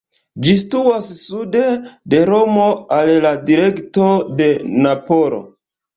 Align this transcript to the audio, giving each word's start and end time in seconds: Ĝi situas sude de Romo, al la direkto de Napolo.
Ĝi 0.45 0.53
situas 0.59 1.09
sude 1.17 1.61
de 2.13 2.21
Romo, 2.31 2.65
al 2.97 3.11
la 3.27 3.35
direkto 3.51 4.09
de 4.41 4.49
Napolo. 4.87 5.43